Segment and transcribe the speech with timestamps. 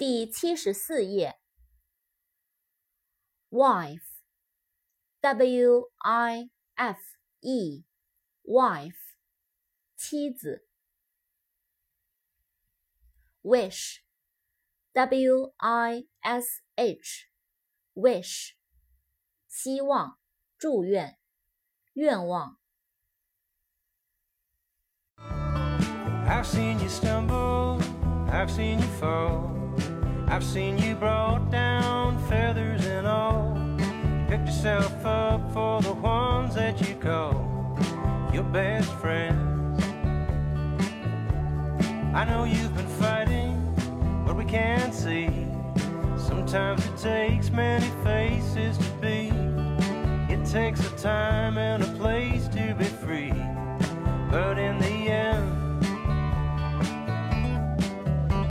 [0.00, 1.40] 第七十四页。
[5.20, 6.98] wife，w i f
[7.40, 8.94] e，wife，
[9.96, 10.66] 妻子。
[13.42, 13.84] wish，w
[15.56, 18.56] i s h，wish，
[19.48, 20.18] 希望、
[20.58, 21.18] 祝愿、
[21.94, 22.58] 愿望。
[26.28, 27.80] I've seen you stumble,
[28.28, 29.59] I've seen you fall.
[30.31, 33.53] I've seen you brought down, feathers and all.
[34.29, 37.77] Picked yourself up for the ones that you call
[38.33, 39.83] your best friends.
[42.15, 43.55] I know you've been fighting
[44.25, 45.27] what we can't see.
[46.17, 49.33] Sometimes it takes many faces to be.
[50.33, 51.83] It takes a time and